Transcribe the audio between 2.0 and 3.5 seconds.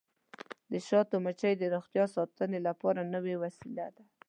ساتنې لپاره نوې